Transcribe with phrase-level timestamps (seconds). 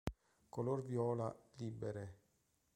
[0.49, 2.05] Color viola, libere.